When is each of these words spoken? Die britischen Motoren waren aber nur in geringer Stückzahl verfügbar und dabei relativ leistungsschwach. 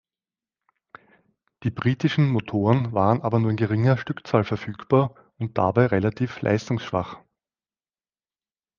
Die 1.61 1.69
britischen 1.69 2.27
Motoren 2.27 2.91
waren 2.91 3.21
aber 3.21 3.39
nur 3.39 3.51
in 3.51 3.55
geringer 3.55 3.97
Stückzahl 3.99 4.43
verfügbar 4.43 5.13
und 5.37 5.59
dabei 5.59 5.85
relativ 5.85 6.41
leistungsschwach. 6.41 7.19